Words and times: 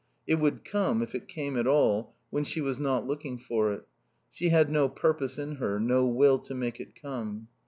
It 0.25 0.39
would 0.39 0.65
come, 0.65 1.03
if 1.03 1.13
it 1.13 1.27
came 1.27 1.55
at 1.55 1.67
all, 1.67 2.15
when 2.31 2.43
she 2.43 2.59
was 2.59 2.79
not 2.79 3.05
looking 3.05 3.37
for 3.37 3.71
it. 3.71 3.87
She 4.31 4.49
had 4.49 4.71
no 4.71 4.89
purpose 4.89 5.37
in 5.37 5.57
her, 5.57 5.79
no 5.79 6.07
will 6.07 6.39
to 6.39 6.55
make 6.55 6.79
it 6.79 6.95
come. 6.99 7.49